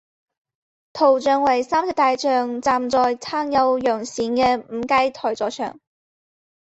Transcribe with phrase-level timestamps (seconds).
[0.93, 5.79] 图像为三只大象站在撑有阳伞的五阶台座上。